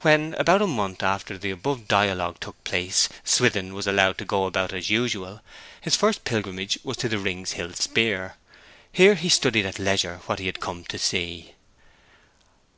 [0.00, 4.46] When, about a month after the above dialogue took place, Swithin was allowed to go
[4.46, 5.42] about as usual,
[5.82, 8.36] his first pilgrimage was to the Rings Hill Speer.
[8.90, 11.52] Here he studied at leisure what he had come to see.